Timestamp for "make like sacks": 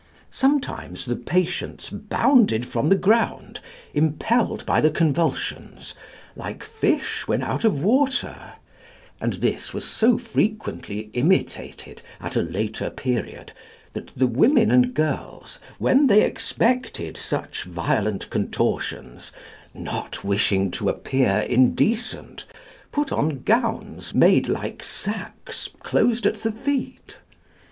24.15-25.69